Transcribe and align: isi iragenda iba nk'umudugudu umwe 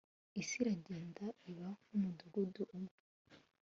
isi 0.41 0.55
iragenda 0.63 1.25
iba 1.49 1.69
nk'umudugudu 1.85 2.61
umwe 2.75 2.95